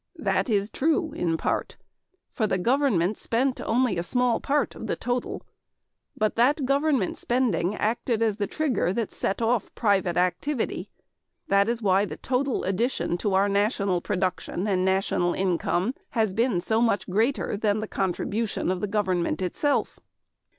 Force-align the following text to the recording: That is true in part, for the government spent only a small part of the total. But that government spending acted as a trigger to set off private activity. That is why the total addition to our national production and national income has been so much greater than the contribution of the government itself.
That 0.17 0.49
is 0.49 0.71
true 0.71 1.11
in 1.11 1.37
part, 1.37 1.77
for 2.31 2.47
the 2.47 2.57
government 2.57 3.19
spent 3.19 3.61
only 3.61 3.99
a 3.99 4.01
small 4.01 4.39
part 4.39 4.73
of 4.73 4.87
the 4.87 4.95
total. 4.95 5.43
But 6.17 6.35
that 6.37 6.65
government 6.65 7.19
spending 7.19 7.75
acted 7.75 8.23
as 8.23 8.41
a 8.41 8.47
trigger 8.47 8.91
to 8.95 9.11
set 9.11 9.43
off 9.43 9.69
private 9.75 10.17
activity. 10.17 10.89
That 11.49 11.69
is 11.69 11.83
why 11.83 12.05
the 12.05 12.17
total 12.17 12.63
addition 12.63 13.15
to 13.19 13.35
our 13.35 13.47
national 13.47 14.01
production 14.01 14.67
and 14.67 14.83
national 14.83 15.35
income 15.35 15.93
has 16.17 16.33
been 16.33 16.61
so 16.61 16.81
much 16.81 17.07
greater 17.07 17.55
than 17.55 17.79
the 17.79 17.87
contribution 17.87 18.71
of 18.71 18.81
the 18.81 18.87
government 18.87 19.39
itself. 19.39 19.99